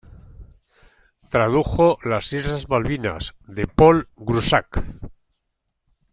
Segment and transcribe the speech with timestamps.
[1.29, 4.83] Tradujo "Las islas Malvinas" de Paul Groussac.